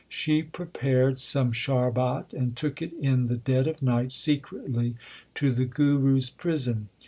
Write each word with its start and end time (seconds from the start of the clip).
She 0.09 0.41
prepared 0.41 1.19
some 1.19 1.51
sharbat 1.51 2.33
and 2.33 2.55
took 2.55 2.81
it 2.81 2.91
in 2.93 3.27
the 3.27 3.37
dead 3.37 3.67
of 3.67 3.83
night 3.83 4.13
secretly 4.13 4.95
to 5.35 5.51
the 5.51 5.65
Guru 5.65 6.17
s 6.17 6.31
prison. 6.31 6.89